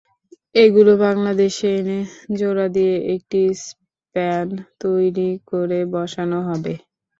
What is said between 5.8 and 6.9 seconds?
বসানো হবে।